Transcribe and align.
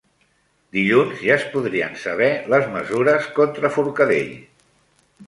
Dilluns 0.77 1.19
ja 1.25 1.35
es 1.35 1.43
podrien 1.55 1.99
saber 2.03 2.29
les 2.53 2.65
mesures 2.79 3.29
contra 3.37 3.73
Forcadell 3.77 4.33